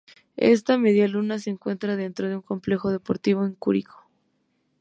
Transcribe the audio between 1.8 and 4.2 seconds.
dentro de un complejo deportivo en Curicó.